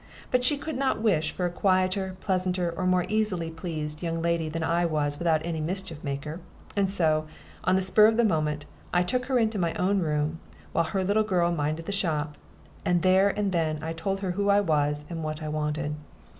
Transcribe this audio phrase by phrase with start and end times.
[0.31, 4.49] But she could not wish for a quieter, pleasanter, or more easily pleased young lady
[4.49, 6.39] than I was without any mischief maker;
[6.75, 7.27] and so,
[7.65, 10.39] on the spur of the moment, I took her into my own room,
[10.71, 12.35] while her little girl minded the shop,
[12.83, 15.93] and there and then I told her who I was, and what I wanted.